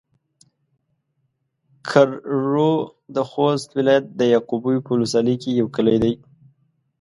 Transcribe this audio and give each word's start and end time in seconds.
کرړو 1.89 2.71
د 3.15 3.17
خوست 3.29 3.69
ولايت 3.77 4.05
د 4.19 4.21
يعقوبيو 4.33 4.83
په 4.85 4.91
ولسوالۍ 4.95 5.35
کې 5.41 5.49
يو 5.59 5.67
کلی 5.75 5.97
دی 6.03 6.13